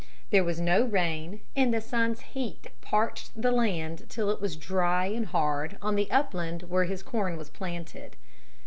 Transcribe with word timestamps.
There 0.31 0.43
was 0.43 0.59
no 0.59 0.81
rain 0.83 1.41
and 1.55 1.71
the 1.71 1.79
sun's 1.79 2.21
heat 2.21 2.65
parched 2.81 3.39
the 3.39 3.51
land 3.51 4.07
till 4.09 4.31
it 4.31 4.41
was 4.41 4.55
dry 4.55 5.05
and 5.05 5.27
hard 5.27 5.77
on 5.79 5.93
the 5.93 6.09
upland 6.09 6.63
where 6.63 6.85
his 6.85 7.03
corn 7.03 7.37
was 7.37 7.51
planted. 7.51 8.15